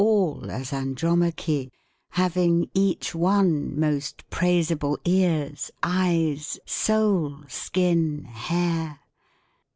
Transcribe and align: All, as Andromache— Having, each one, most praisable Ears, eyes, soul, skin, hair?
All, 0.03 0.49
as 0.49 0.73
Andromache— 0.73 1.69
Having, 2.09 2.71
each 2.73 3.13
one, 3.13 3.79
most 3.79 4.27
praisable 4.31 4.97
Ears, 5.05 5.69
eyes, 5.83 6.57
soul, 6.65 7.41
skin, 7.47 8.23
hair? 8.23 8.97